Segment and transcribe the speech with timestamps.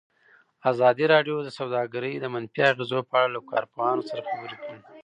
[0.71, 4.79] ازادي راډیو د سوداګري د منفي اغېزو په اړه له کارپوهانو سره خبرې کړي.